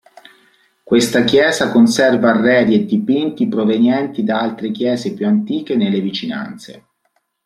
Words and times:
Questa 0.83 1.23
chiesa 1.25 1.71
conserva 1.71 2.31
arredi 2.31 2.73
e 2.73 2.85
dipinti 2.85 3.47
provenienti 3.47 4.23
da 4.23 4.39
altre 4.41 4.71
chiese 4.71 5.13
più 5.13 5.27
antiche 5.27 5.75
nelle 5.75 6.01
vicinanze. 6.01 6.85